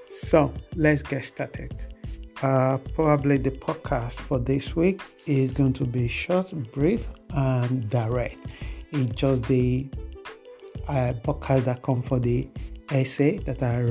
[0.07, 1.73] So let's get started.
[2.41, 8.37] Uh, probably the podcast for this week is going to be short, brief, and direct.
[8.91, 9.89] It's just the
[10.87, 12.47] uh, podcast that come for the
[12.91, 13.81] essay that I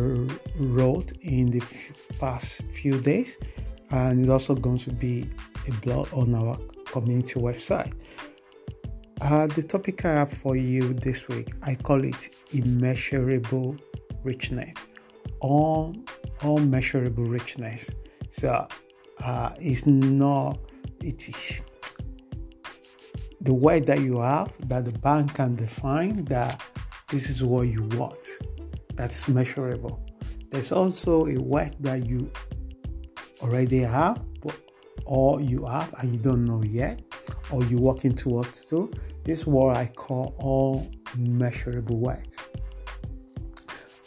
[0.59, 1.63] wrote in the
[2.19, 3.37] past few days
[3.91, 5.29] and it's also going to be
[5.69, 6.59] a blog on our
[6.97, 7.93] community website.
[9.21, 12.23] Uh, the topic I have for you this week, I call it
[12.53, 13.77] immeasurable
[14.23, 14.75] richness,
[15.41, 15.95] all
[16.43, 17.91] measurable richness.
[18.29, 18.67] So
[19.25, 20.59] uh, it's not
[21.01, 21.63] it is
[23.41, 26.63] the way that you have that the bank can define that
[27.11, 28.25] this is what you want.
[28.95, 29.95] That is measurable.
[30.51, 32.31] There's also a work that you
[33.43, 34.19] already have
[35.07, 37.01] or you have and you don't know yet
[37.51, 38.93] or you're working towards to
[39.25, 42.37] this is what i call all measurable words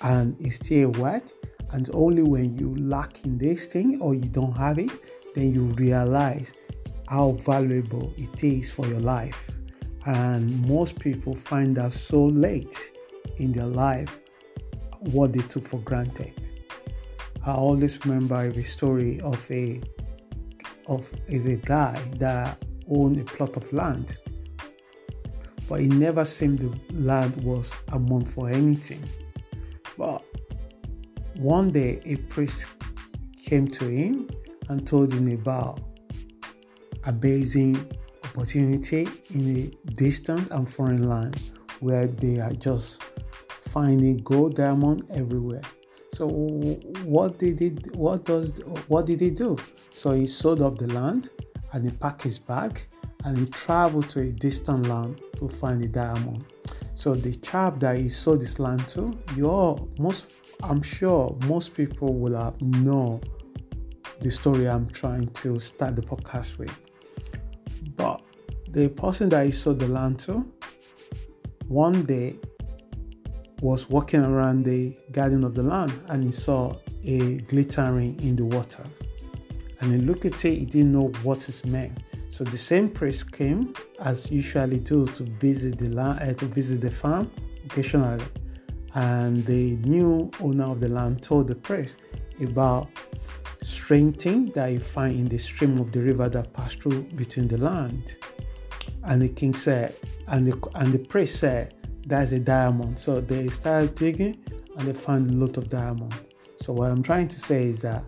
[0.04, 1.24] and it's still a word
[1.72, 4.92] and only when you lack in this thing or you don't have it
[5.36, 6.54] then you realize
[7.09, 9.50] how valuable it is for your life.
[10.06, 12.92] And most people find out so late
[13.38, 14.20] in their life
[15.00, 16.46] what they took for granted.
[17.46, 19.82] I always remember the story of a
[20.90, 24.18] of a guy that owned a plot of land,
[25.70, 29.04] but it never seemed the land was amount for anything.
[29.98, 30.24] But
[31.38, 32.68] one day a priest
[33.46, 34.30] came to him
[34.68, 35.80] and told him about
[37.06, 37.76] amazing
[38.24, 41.40] opportunity in a distant and foreign land
[41.80, 43.04] where they are just
[43.50, 45.62] finding gold diamond everywhere
[46.12, 49.58] so what did he what does what did he do?
[49.92, 51.30] So he sold up the land
[51.74, 52.81] and he packed his bag
[53.25, 56.46] and he traveled to a distant land to find the diamond.
[56.94, 60.31] So the chap that he sold this land to, you all most
[60.64, 63.22] I'm sure most people will have know
[64.20, 66.76] the story I'm trying to start the podcast with.
[67.96, 68.22] But
[68.70, 70.46] the person that he sold the land to,
[71.68, 72.36] one day
[73.62, 78.46] was walking around the garden of the land and he saw a glittering in the
[78.46, 78.84] water.
[79.81, 81.97] And he looked at it, he didn't know what it meant.
[82.31, 86.81] So the same priest came, as usually do, to visit the land, uh, to visit
[86.81, 87.31] the farm
[87.66, 88.24] occasionally.
[88.96, 91.97] And the new owner of the land told the priest
[92.41, 92.88] about
[93.62, 97.47] strange thing that you find in the stream of the river that passed through between
[97.47, 98.18] the land.
[99.03, 99.96] And the king said,
[100.28, 101.74] and the and the priest said,
[102.06, 102.98] that's a diamond.
[103.00, 104.38] So they started digging
[104.78, 106.14] and they found a lot of diamond.
[106.62, 108.04] So what I'm trying to say is that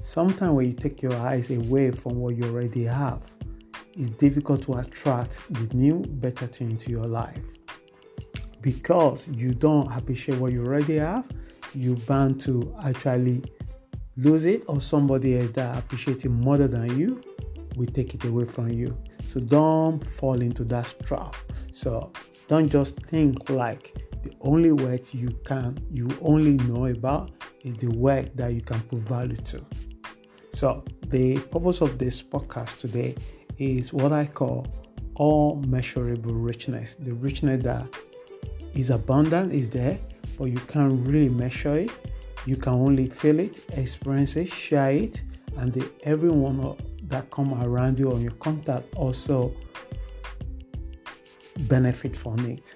[0.00, 3.30] sometimes when you take your eyes away from what you already have,
[3.96, 7.38] it's difficult to attract the new better thing into your life.
[8.60, 11.28] Because you don't appreciate what you already have,
[11.74, 13.42] You're bound to actually
[14.16, 17.20] lose it or somebody else that appreciates it more than you
[17.76, 18.96] will take it away from you.
[19.28, 21.36] So don't fall into that trap.
[21.72, 22.12] So
[22.48, 27.30] don't just think like the only work you can, you only know about
[27.62, 29.64] is the work that you can put value to.
[30.54, 33.16] So, the purpose of this podcast today
[33.58, 34.66] is what I call
[35.16, 36.94] all measurable richness.
[36.94, 37.86] The richness that
[38.74, 39.98] is abundant is there,
[40.38, 41.90] but you can't really measure it.
[42.46, 45.22] You can only feel it, experience it, share it,
[45.56, 46.76] and the, everyone
[47.14, 49.54] that come around you on your contact also
[51.68, 52.74] benefit from it.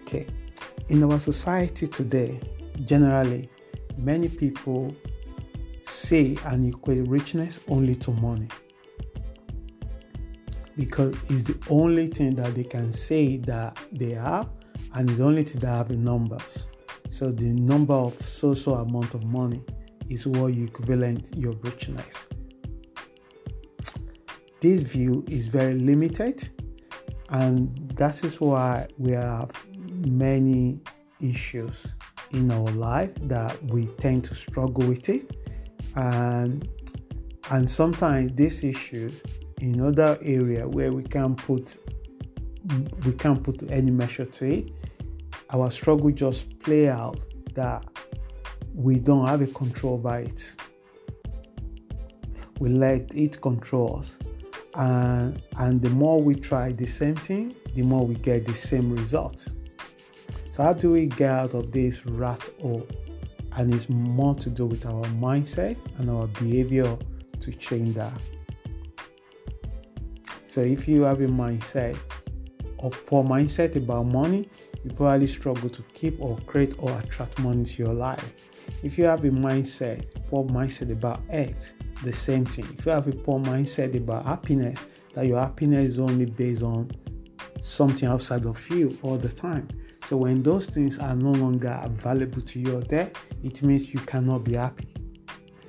[0.00, 0.26] Okay,
[0.88, 2.40] in our society today,
[2.84, 3.48] generally,
[3.96, 4.92] many people
[5.86, 8.48] say and equate richness only to money
[10.76, 14.48] because it's the only thing that they can say that they have
[14.94, 16.66] and it's only to have the numbers.
[17.08, 19.62] So the number of so-so amount of money
[20.08, 22.16] is what you equivalent your richness.
[24.64, 26.48] This view is very limited,
[27.28, 29.50] and that is why we have
[30.06, 30.80] many
[31.20, 31.86] issues
[32.30, 35.36] in our life that we tend to struggle with it,
[35.96, 36.66] and
[37.50, 39.12] and sometimes this issue
[39.60, 41.76] in other area where we can put
[43.04, 44.70] we can't put any measure to it.
[45.50, 47.18] Our struggle just play out
[47.52, 47.84] that
[48.74, 50.56] we don't have a control by it.
[52.60, 54.16] We let it control us.
[54.74, 58.92] And, and the more we try the same thing, the more we get the same
[58.92, 59.46] result.
[60.50, 62.86] So, how do we get out of this rat hole?
[63.56, 66.96] And it's more to do with our mindset and our behavior
[67.40, 68.12] to change that.
[70.46, 71.96] So, if you have a mindset
[72.80, 74.48] of poor mindset about money,
[74.84, 78.34] you probably struggle to keep or create or attract money to your life.
[78.82, 82.66] If you have a mindset, poor mindset about health, the same thing.
[82.78, 84.78] If you have a poor mindset about happiness,
[85.14, 86.90] that your happiness is only based on
[87.60, 89.68] something outside of you all the time.
[90.08, 93.10] So when those things are no longer available to you there,
[93.42, 94.92] it means you cannot be happy.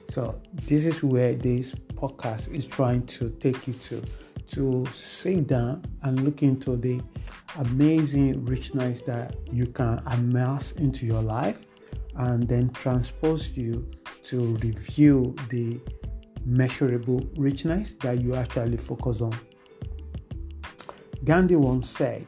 [0.09, 4.03] So this is where this podcast is trying to take you to
[4.47, 7.01] to sit down and look into the
[7.57, 11.65] amazing richness that you can amass into your life
[12.17, 13.89] and then transpose you
[14.23, 15.79] to review the
[16.45, 19.37] measurable richness that you actually focus on.
[21.23, 22.27] Gandhi once said,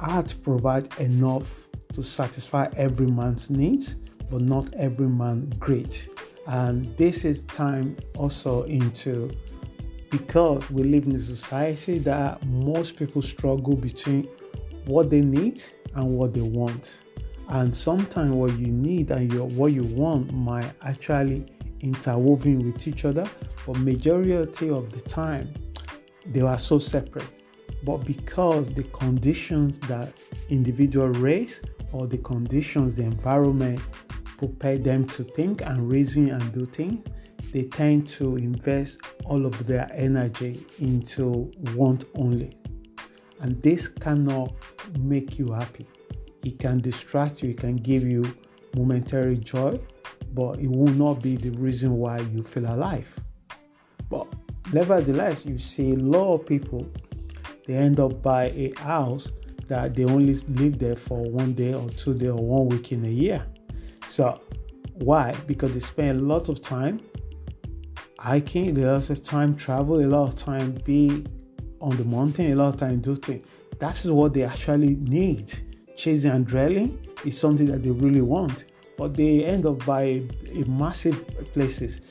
[0.00, 3.96] Art provides enough to satisfy every man's needs,
[4.30, 6.08] but not every man great.
[6.46, 9.30] And this is time also into
[10.10, 14.28] because we live in a society that most people struggle between
[14.86, 15.62] what they need
[15.94, 17.00] and what they want.
[17.48, 21.46] And sometimes what you need and your, what you want might actually
[21.80, 23.28] interwoven with each other,
[23.66, 25.52] but majority of the time
[26.26, 27.28] they were so separate.
[27.84, 30.12] But because the conditions that
[30.48, 31.60] individual race
[31.92, 33.80] or the conditions, the environment
[34.36, 37.06] prepare them to think and reason and do things,
[37.52, 42.56] they tend to invest all of their energy into want only.
[43.40, 44.54] And this cannot
[44.98, 45.86] make you happy.
[46.44, 48.24] It can distract you, it can give you
[48.74, 49.80] momentary joy,
[50.34, 53.08] but it will not be the reason why you feel alive.
[54.08, 54.26] But
[54.72, 56.90] nevertheless, you see a lot of people
[57.66, 59.30] they end up by a house
[59.66, 63.04] that they only live there for one day or two days or one week in
[63.04, 63.44] a year.
[64.08, 64.40] So
[64.94, 65.34] why?
[65.46, 67.00] Because they spend a lot of time
[68.18, 71.24] hiking, a lot of time travel, a lot of time be
[71.80, 73.46] on the mountain, a lot of time do things.
[73.78, 75.52] That is what they actually need.
[75.96, 78.64] Chasing and drilling is something that they really want,
[78.98, 82.02] but they end up by a, massive places.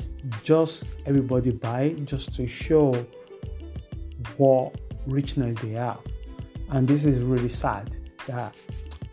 [0.44, 2.94] Just everybody buy just to show
[4.38, 4.74] what
[5.06, 6.00] richness they have,
[6.72, 7.95] and this is really sad.
[8.25, 8.56] That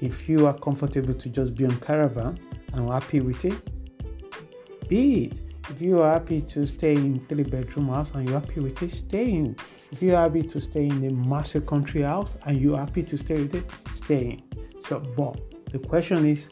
[0.00, 2.38] if you are comfortable to just be on caravan
[2.72, 5.40] and happy with it, be it
[5.70, 8.90] if you are happy to stay in three bedroom house and you're happy with it,
[8.90, 9.56] stay in.
[9.90, 13.42] If you're happy to stay in a massive country house and you're happy to stay
[13.42, 14.42] with it, stay in.
[14.78, 15.40] So, but
[15.72, 16.50] the question is,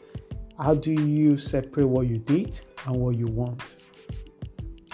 [0.57, 3.61] how do you separate what you did and what you want?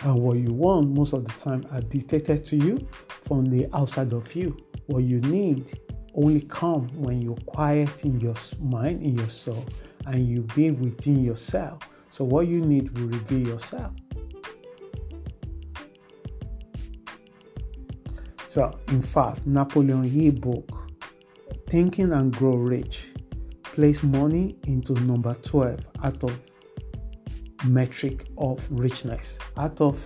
[0.03, 4.13] And what you want most of the time are dictated to you from the outside
[4.13, 4.55] of you.
[4.87, 5.77] What you need
[6.15, 9.65] only come when you're quiet in your mind, in your soul,
[10.05, 11.83] and you be within yourself.
[12.09, 13.91] So what you need will reveal yourself.
[18.47, 20.91] So, in fact, Napoleon Hill book,
[21.67, 23.08] Thinking and Grow Rich,
[23.79, 26.37] placed money into number 12 out of
[27.65, 29.97] metric of richness, out of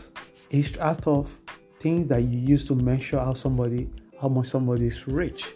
[0.79, 1.35] out of
[1.79, 3.89] things that you use to measure how somebody
[4.21, 5.47] how much somebody is rich.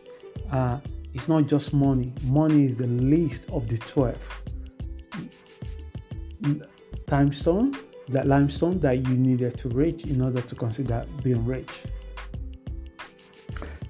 [0.51, 0.79] Uh,
[1.13, 2.11] it's not just money.
[2.23, 4.41] Money is the least of the 12
[7.05, 11.83] timestone, that limestone that you needed to reach in order to consider being rich.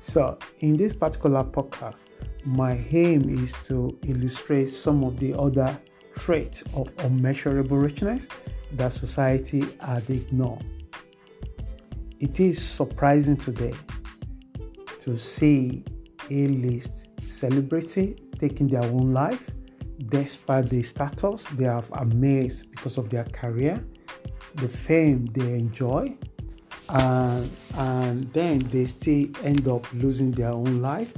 [0.02, 2.00] So, in this particular podcast,
[2.46, 5.78] my aim is to illustrate some of the other
[6.16, 8.28] traits of unmeasurable richness
[8.74, 10.64] that society had ignored.
[12.20, 13.74] It is surprising today
[15.02, 15.84] to see
[16.30, 19.50] a list celebrity taking their own life
[20.08, 23.84] despite the status they have amassed because of their career,
[24.56, 26.16] the fame they enjoy,
[26.90, 31.14] and, and then they still end up losing their own life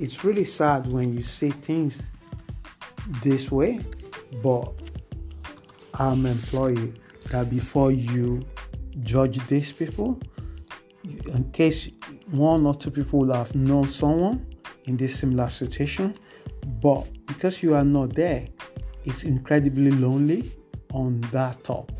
[0.00, 2.10] it's really sad when you see things
[3.22, 3.78] this way,
[4.42, 4.72] but
[5.94, 6.96] I'm employing
[7.30, 8.46] that before you
[9.02, 10.18] judge these people,
[11.04, 11.90] in case
[12.30, 14.46] one or two people will have known someone
[14.84, 16.14] in this similar situation,
[16.80, 18.46] but because you are not there,
[19.04, 20.52] it's incredibly lonely
[20.92, 21.92] on that top.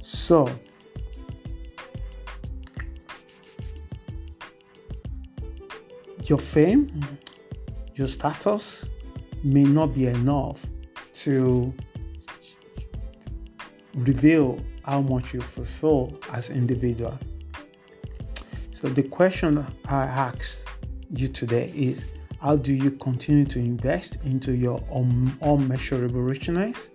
[0.00, 0.48] So,
[6.28, 7.14] your fame, mm-hmm.
[7.94, 8.84] your status
[9.42, 10.64] may not be enough
[11.14, 11.72] to
[13.94, 17.18] reveal how much you fulfill as individual.
[18.72, 20.66] So the question I asked
[21.10, 22.04] you today is
[22.40, 24.82] how do you continue to invest into your
[25.40, 26.90] unmeasurable richness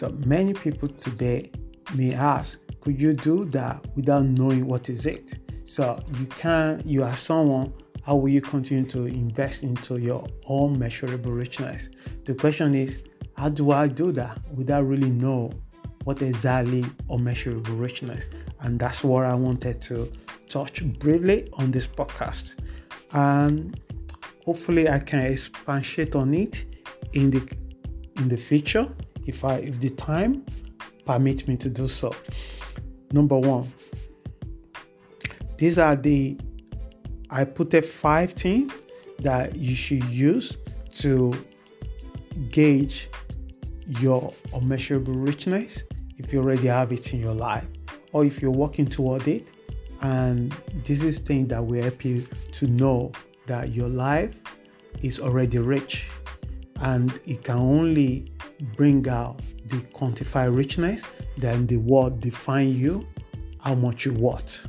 [0.00, 1.50] So many people today
[1.94, 5.49] may ask, could you do that without knowing what is it?
[5.70, 7.72] So you can you are someone,
[8.02, 11.90] how will you continue to invest into your own measurable richness?
[12.24, 13.04] The question is,
[13.36, 15.52] how do I do that without really know
[16.02, 18.24] what exactly measurable richness?
[18.62, 20.10] And that's what I wanted to
[20.48, 22.56] touch briefly on this podcast.
[23.12, 23.78] And
[24.44, 26.64] hopefully I can expatiate on it
[27.12, 27.48] in the
[28.16, 28.88] in the future
[29.24, 30.44] if I if the time
[31.06, 32.12] permits me to do so.
[33.12, 33.72] Number one,
[35.60, 36.38] these are the
[37.28, 38.72] I put a five things
[39.18, 40.56] that you should use
[40.94, 41.32] to
[42.50, 43.10] gauge
[44.00, 45.84] your unmeasurable richness
[46.16, 47.66] if you already have it in your life
[48.12, 49.46] or if you're working toward it
[50.00, 50.54] and
[50.86, 53.12] this is thing that will help you to know
[53.46, 54.40] that your life
[55.02, 56.08] is already rich
[56.80, 58.32] and it can only
[58.76, 61.02] bring out the quantified richness,
[61.36, 63.06] then the word define you,
[63.60, 64.66] how much you worth.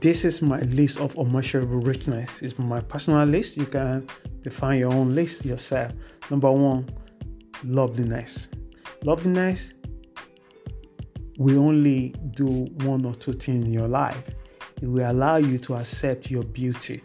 [0.00, 2.42] This is my list of unmeasurable richness.
[2.42, 3.56] It's my personal list.
[3.56, 4.06] You can
[4.42, 5.92] define your own list yourself.
[6.30, 6.88] Number one,
[7.64, 8.48] loveliness.
[9.02, 9.74] Loveliness
[11.36, 12.46] we only do
[12.84, 14.30] one or two things in your life.
[14.80, 17.02] It will allow you to accept your beauty.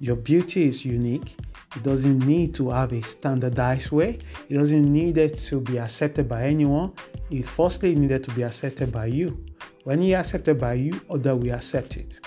[0.00, 1.36] Your beauty is unique
[1.76, 4.18] it doesn't need to have a standardized way.
[4.48, 6.92] It doesn't need it to be accepted by anyone.
[7.30, 9.44] It firstly needed to be accepted by you.
[9.88, 12.20] When you accepted by you, or other will accept it.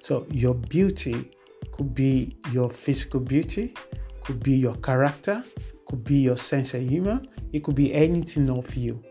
[0.00, 1.32] So your beauty
[1.72, 3.74] could be your physical beauty,
[4.20, 5.42] could be your character,
[5.88, 7.20] could be your sense of humor,
[7.52, 9.02] it could be anything of you.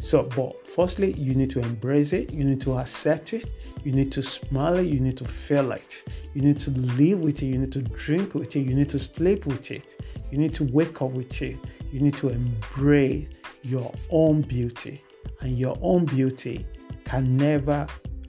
[0.00, 3.50] So, but firstly, you need to embrace it, you need to accept it,
[3.82, 6.02] you need to smile it, you need to feel it,
[6.34, 8.98] you need to live with it, you need to drink with it, you need to
[8.98, 11.56] sleep with it, you need to wake up with it,
[11.90, 13.28] you need to embrace
[13.62, 15.02] your own beauty.
[15.40, 16.66] And your own beauty
[17.04, 17.86] can never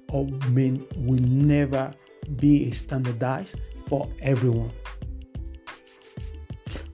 [0.10, 1.92] or mean will never
[2.36, 3.56] be standardized
[3.88, 4.72] for everyone.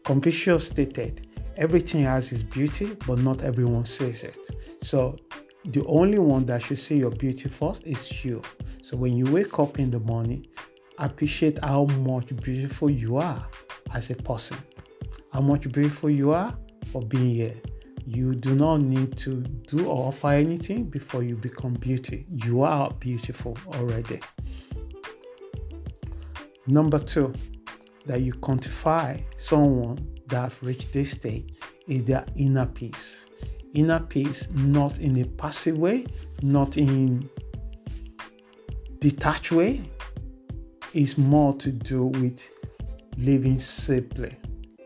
[0.04, 1.28] Confucius stated,
[1.58, 4.40] everything has its beauty, but not everyone sees it.
[4.82, 5.18] So
[5.66, 8.42] the only one that should see your beauty first is you.
[8.82, 10.48] So when you wake up in the morning,
[10.98, 13.46] appreciate how much beautiful you are
[13.94, 14.58] as a person,
[15.32, 16.58] how much beautiful you are
[16.92, 17.62] for being here.
[18.12, 22.26] You do not need to do or offer anything before you become beauty.
[22.44, 24.20] You are beautiful already.
[26.66, 27.36] Number two,
[28.08, 31.56] that you quantify someone that have reached this state
[31.88, 33.28] is their inner peace.
[33.76, 36.08] Inner peace, not in a passive way,
[36.42, 37.30] not in
[38.98, 39.84] detached way,
[40.96, 42.50] is more to do with
[43.18, 44.36] living simply.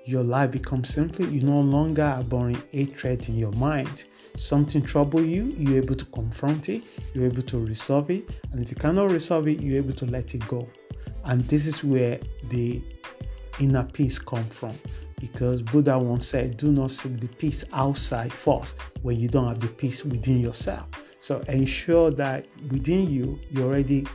[0.06, 4.06] Your life becomes simply, you no longer are boring hatred in your mind.
[4.36, 6.84] Something trouble you, you're able to confront it,
[7.14, 10.36] you're able to resolve it, and if you cannot resolve it, you're able to let
[10.36, 10.68] it go.
[11.24, 12.20] And this is where
[12.50, 12.82] the
[13.60, 14.74] inner peace come from
[15.22, 19.62] because Buddha once said, Do not seek the peace outside first when you don't have
[19.62, 20.86] the peace within yourself.
[21.22, 24.06] So ensure that within you, you already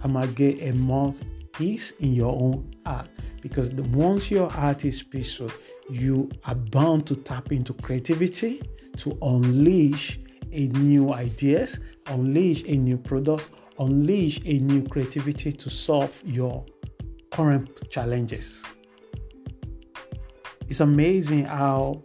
[0.00, 1.14] amalgate a more
[1.58, 3.08] peace in your own heart.
[3.42, 5.50] Because the, once your heart is peaceful,
[5.90, 8.62] you are bound to tap into creativity,
[8.98, 10.20] to unleash
[10.52, 13.50] a new ideas, unleash a new product,
[13.80, 16.64] unleash a new creativity to solve your
[17.32, 18.62] current challenges.
[20.68, 22.04] It's amazing how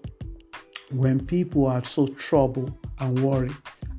[0.91, 3.55] when people are so troubled and worried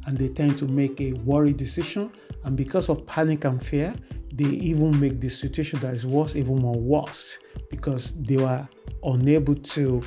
[0.06, 2.10] and they tend to make a worried decision
[2.44, 3.94] and because of panic and fear
[4.36, 7.38] they even make the situation that is worse even more worse
[7.70, 8.66] because they were
[9.04, 10.02] unable to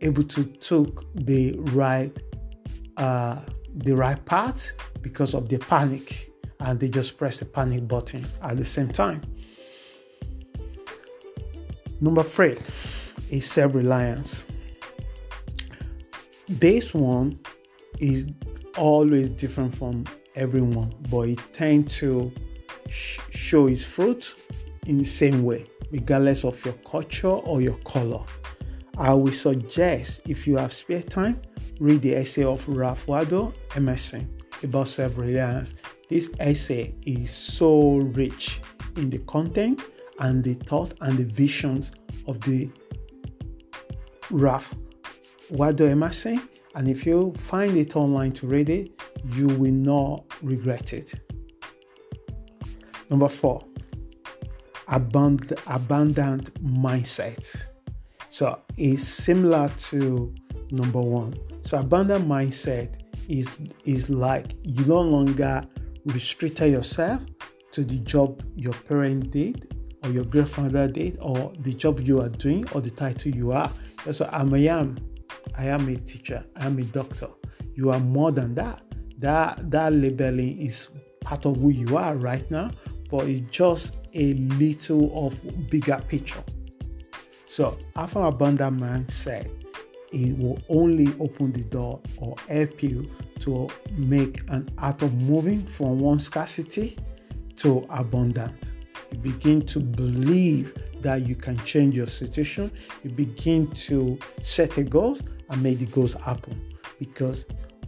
[0.00, 2.16] able to took the right
[2.96, 3.40] uh,
[3.74, 4.72] the right path
[5.02, 9.22] because of the panic and they just press the panic button at the same time.
[12.00, 12.58] Number three
[13.30, 14.46] is self reliance.
[16.48, 17.38] This one
[17.98, 18.28] is
[18.76, 22.32] always different from everyone, but it tends to
[22.88, 24.34] sh- show its fruit
[24.86, 28.22] in the same way, regardless of your culture or your color.
[28.96, 31.40] I will suggest if you have spare time,
[31.78, 34.28] read the essay of Ralph Waldo Emerson
[34.62, 35.74] about self reliance.
[36.08, 38.60] This essay is so rich
[38.96, 39.84] in the content
[40.18, 41.92] and the thoughts and the visions
[42.26, 42.70] of the
[44.30, 44.74] Ralph
[45.50, 46.40] Waldo Emerson.
[46.74, 49.00] And if you find it online to read it,
[49.32, 51.14] you will not regret it.
[53.10, 53.64] Number four,
[54.88, 57.68] abundant, abundant mindset.
[58.28, 60.34] So it's similar to
[60.70, 61.34] number one.
[61.62, 65.62] So abundant mindset is is like you no longer
[66.06, 67.22] restricted yourself
[67.72, 69.74] to the job your parent did
[70.04, 73.70] or your grandfather did or the job you are doing or the title you are.
[74.10, 74.96] So I'm I am
[75.56, 77.28] I am a teacher, I am a doctor.
[77.74, 78.82] You are more than that.
[79.18, 80.88] That that labeling is
[81.20, 82.70] part of who you are right now,
[83.10, 86.42] but it's just a little of bigger picture.
[87.46, 89.50] So having abundant mindset,
[90.12, 93.10] it will only open the door or help you
[93.40, 96.96] to make an art of moving from one scarcity
[97.56, 98.72] to abundant.
[99.12, 102.70] You begin to believe that you can change your situation.
[103.04, 105.18] You begin to set a goal
[105.50, 107.46] and make the goals happen because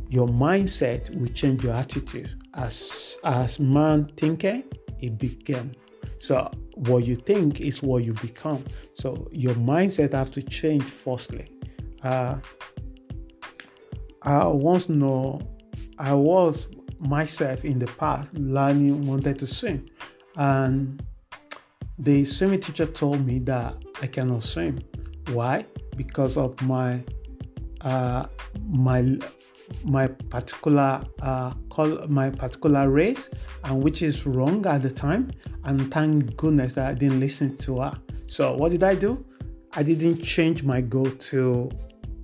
[0.09, 2.31] your mindset will change your attitude.
[2.55, 4.65] As as man thinking,
[5.02, 5.73] it became.
[6.19, 8.64] So what you think is what you become.
[8.95, 11.47] So your mindset have to change firstly.
[12.02, 12.36] Uh,
[14.23, 15.41] I once know
[15.99, 19.86] I was myself in the past learning wanted to swim
[20.36, 21.02] and
[21.99, 24.78] the swimming teacher told me that I cannot swim.
[25.32, 25.67] Why?
[25.97, 27.02] Because of my
[27.82, 28.26] uh,
[28.67, 29.19] my
[29.85, 33.30] my particular uh, call my particular race,
[33.65, 35.30] and which is wrong at the time.
[35.65, 37.95] And thank goodness that I didn't listen to her.
[38.26, 39.25] So what did I do?
[39.73, 41.71] I didn't change my goal to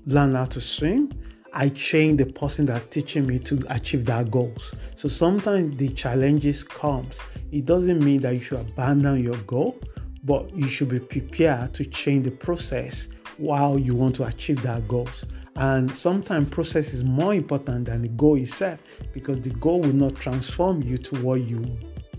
[0.06, 1.12] learn how to swim.
[1.52, 4.74] I changed the person that teaching me to achieve that goals.
[4.96, 7.18] So sometimes the challenges comes.
[7.50, 9.80] It doesn't mean that you should abandon your goal,
[10.24, 14.86] but you should be prepared to change the process while you want to achieve that
[14.88, 15.24] goals.
[15.56, 18.78] And sometimes process is more important than the goal itself
[19.12, 21.64] because the goal will not transform you to what you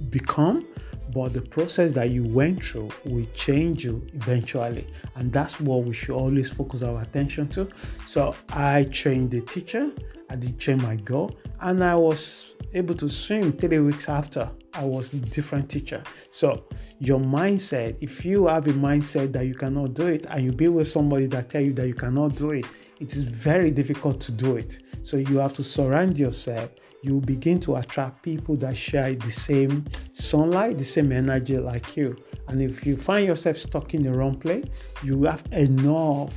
[0.10, 0.66] become,
[1.14, 4.88] but the process that you went through will change you eventually.
[5.16, 7.68] And that's what we should always focus our attention to.
[8.08, 9.92] So I trained the teacher,
[10.30, 14.84] I did change my goal, and I was able to swim three weeks after I
[14.84, 16.04] was a different teacher.
[16.32, 16.66] So
[17.00, 20.68] your mindset, if you have a mindset that you cannot do it and you be
[20.68, 22.66] with somebody that tell you that you cannot do it,
[23.00, 24.80] it is very difficult to do it.
[25.04, 26.70] So you have to surround yourself.
[27.04, 32.18] You begin to attract people that share the same sunlight, the same energy like you.
[32.48, 34.66] And if you find yourself stuck in the wrong place,
[35.04, 36.34] you have enough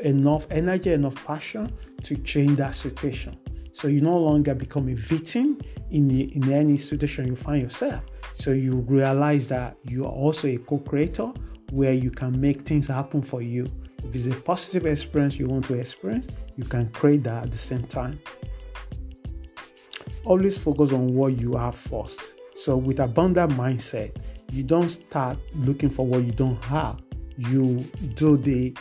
[0.00, 3.36] enough energy, enough passion to change that situation.
[3.72, 8.02] So you no longer become a victim in, the, in any situation you find yourself.
[8.34, 11.32] So you realize that you are also a co-creator
[11.70, 13.66] where you can make things happen for you
[14.04, 17.58] if it's a positive experience you want to experience, you can create that at the
[17.58, 18.20] same time.
[20.24, 22.18] Always focus on what you have first.
[22.60, 24.16] So, with abundant mindset,
[24.52, 27.00] you don't start looking for what you don't have.
[27.36, 27.78] You
[28.14, 28.76] do the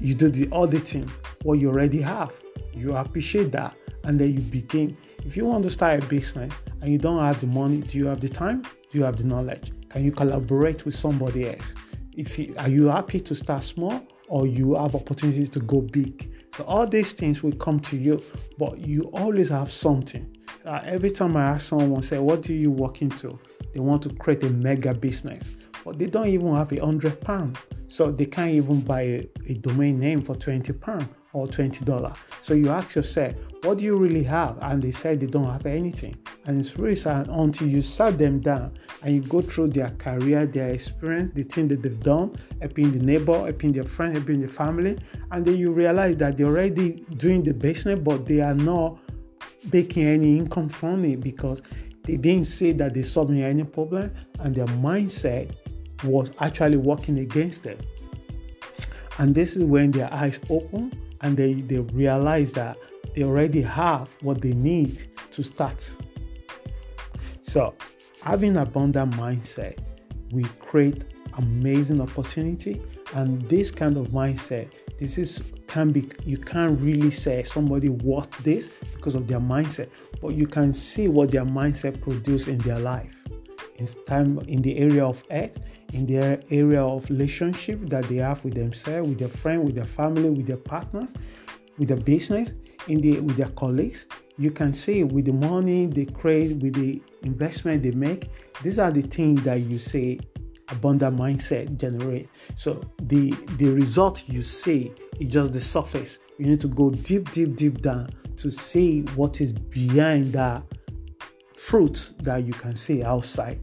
[0.00, 1.10] you do the auditing
[1.42, 2.32] what you already have.
[2.72, 3.74] You appreciate that,
[4.04, 4.96] and then you begin.
[5.24, 8.06] If you want to start a business and you don't have the money, do you
[8.06, 8.62] have the time?
[8.62, 9.72] Do you have the knowledge?
[9.88, 11.74] Can you collaborate with somebody else?
[12.18, 16.34] If you, are you happy to start small or you have opportunities to go big?
[16.56, 18.20] So all these things will come to you
[18.58, 20.36] but you always have something.
[20.66, 23.38] Uh, every time i ask someone say what do you work into?
[23.72, 27.56] They want to create a mega business but they don't even have a hundred pound
[27.86, 32.54] so they can't even buy a, a domain name for 20 pound or $20 so
[32.54, 34.58] you ask yourself what do you really have?
[34.62, 36.16] And they said they don't have anything.
[36.44, 40.46] And it's really sad until you sat them down and you go through their career,
[40.46, 44.48] their experience, the thing that they've done, helping the neighbor, helping their friend, helping the
[44.48, 44.96] family,
[45.32, 48.98] and then you realize that they're already doing the business, but they are not
[49.72, 51.60] making any income from it because
[52.04, 55.52] they didn't say that they solved any problem and their mindset
[56.04, 57.78] was actually working against them.
[59.18, 62.78] And this is when their eyes open and they, they realize that
[63.14, 65.90] they already have what they need to start.
[67.42, 67.74] So,
[68.22, 69.78] having an abundant mindset,
[70.30, 71.04] we create
[71.38, 72.82] amazing opportunity.
[73.14, 78.30] And this kind of mindset, this is can be you can't really say somebody worth
[78.38, 79.88] this because of their mindset,
[80.20, 83.14] but you can see what their mindset produce in their life.
[83.76, 85.58] In time in the area of health,
[85.92, 89.84] in their area of relationship that they have with themselves, with their friend, with their
[89.84, 91.12] family, with their partners,
[91.78, 92.54] with their business,
[92.88, 94.06] in the with their colleagues.
[94.36, 98.30] You can see with the money they create, with the investment they make.
[98.62, 100.20] These are the things that you say
[100.70, 102.28] abundant mindset generate.
[102.56, 106.18] So the the result you see is just the surface.
[106.38, 110.62] You need to go deep, deep, deep down to see what is behind that
[111.56, 113.60] fruit that you can see outside.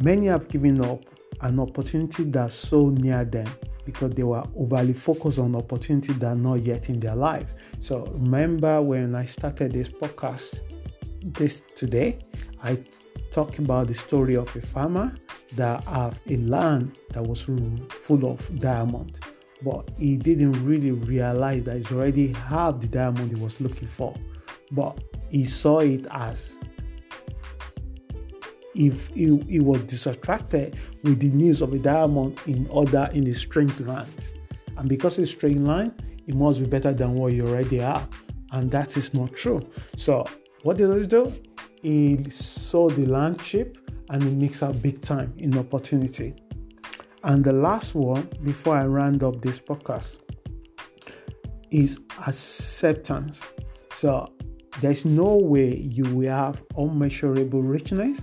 [0.00, 1.04] Many have given up
[1.40, 3.48] an opportunity that's so near them
[3.84, 7.54] because they were overly focused on opportunities that are not yet in their life.
[7.80, 10.62] So remember when I started this podcast
[11.22, 12.18] this today,
[12.62, 12.82] I
[13.30, 15.14] talked about the story of a farmer
[15.56, 19.20] that have a land that was full of diamond,
[19.62, 24.14] but he didn't really realize that he already have the diamond he was looking for.
[24.72, 26.54] But he saw it as
[28.74, 33.34] if he, he was distracted with the news of a diamond in other in a
[33.34, 34.10] strange land.
[34.76, 38.06] And because it's strange land, it must be better than what you already are.
[38.52, 39.60] And that is not true.
[39.96, 40.26] So
[40.62, 41.32] what did he do?
[41.82, 43.78] He saw the land cheap
[44.10, 46.34] and he makes out big time in opportunity.
[47.22, 50.20] And the last one, before I round up this podcast,
[51.70, 53.40] is acceptance.
[53.94, 54.32] So
[54.80, 58.20] there's no way you will have unmeasurable richness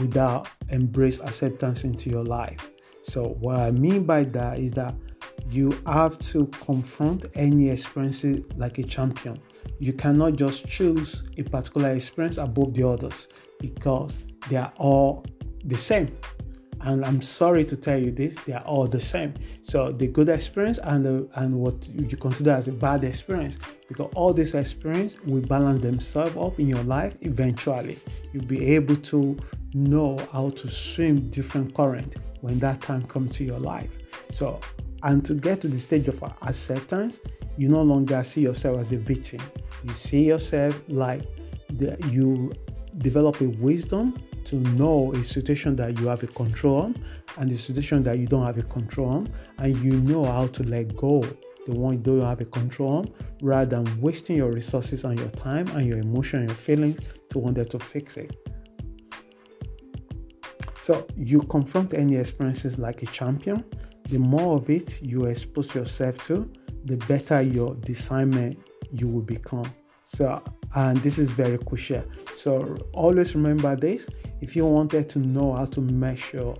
[0.00, 2.70] without embrace acceptance into your life.
[3.02, 4.94] So what I mean by that is that
[5.50, 9.38] you have to confront any experiences like a champion.
[9.78, 13.28] You cannot just choose a particular experience above the others
[13.60, 14.16] because
[14.48, 15.24] they are all
[15.64, 16.16] the same.
[16.84, 19.34] And I'm sorry to tell you this, they are all the same.
[19.62, 24.10] So the good experience and the, and what you consider as a bad experience, because
[24.16, 27.98] all this experience will balance themselves up in your life eventually.
[28.32, 29.38] You'll be able to
[29.74, 33.90] know how to swim different current when that time comes to your life.
[34.30, 34.60] So,
[35.02, 37.20] and to get to the stage of acceptance,
[37.56, 39.40] you no longer see yourself as a victim.
[39.84, 41.22] You see yourself like
[41.70, 42.52] the, you
[42.98, 47.04] develop a wisdom to know a situation that you have a control on
[47.38, 50.62] and the situation that you don't have a control on, and you know how to
[50.64, 51.24] let go
[51.66, 55.28] the one you don't have a control on rather than wasting your resources and your
[55.30, 56.98] time and your emotion and your feelings
[57.30, 58.51] to wonder to fix it.
[60.92, 63.64] So you confront any experiences like a champion.
[64.10, 66.50] The more of it you expose yourself to,
[66.84, 68.58] the better your discernment
[68.92, 69.72] you will become.
[70.04, 70.42] So,
[70.74, 72.04] and this is very crucial.
[72.34, 74.06] So always remember this.
[74.42, 76.52] If you wanted to know how to measure,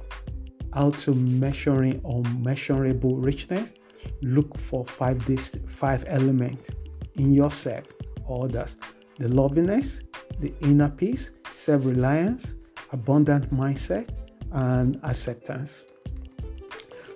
[0.72, 3.74] how to measuring or measurable richness,
[4.22, 6.70] look for five this five elements
[7.16, 7.84] in yourself
[8.24, 8.76] or others:
[9.18, 10.00] the loveliness,
[10.38, 12.54] the inner peace, self-reliance,
[12.92, 14.08] abundant mindset,
[14.52, 15.84] and acceptance.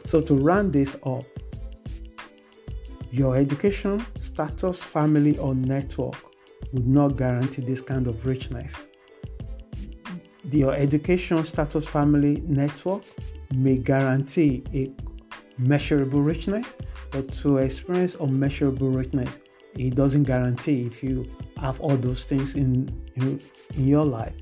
[0.04, 1.24] So, to run this up,
[3.10, 6.16] your education, status, family, or network
[6.72, 8.74] would not guarantee this kind of richness.
[10.50, 13.02] Your education, status, family, network
[13.54, 14.92] may guarantee a
[15.58, 16.66] measurable richness,
[17.10, 19.30] but to experience unmeasurable richness,
[19.74, 23.40] it doesn't guarantee if you have all those things in, in,
[23.74, 24.34] in your life.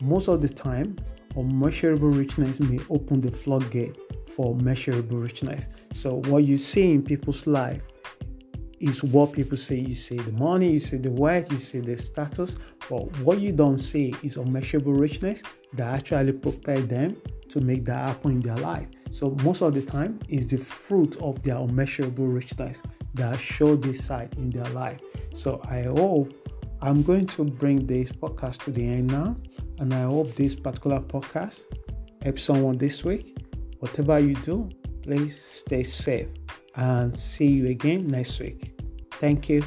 [0.00, 0.96] Most of the time,
[1.36, 3.96] unmeasurable richness may open the floodgate
[4.28, 5.66] for measurable richness.
[5.92, 7.82] So, what you see in people's life
[8.78, 9.78] is what people say.
[9.78, 12.56] You see the money, you see the wealth, you see the status,
[12.88, 15.42] but what you don't see is unmeasurable richness
[15.74, 17.16] that actually prepare them
[17.50, 18.86] to make that happen in their life.
[19.10, 22.80] So, most of the time, is the fruit of their unmeasurable richness
[23.14, 25.00] that show this side in their life.
[25.34, 26.32] So, I hope
[26.80, 29.36] I'm going to bring this podcast to the end now.
[29.80, 31.64] And I hope this particular podcast
[32.22, 33.36] helps someone this week.
[33.78, 34.68] Whatever you do,
[35.02, 36.28] please stay safe
[36.76, 38.78] and see you again next week.
[39.12, 39.62] Thank you.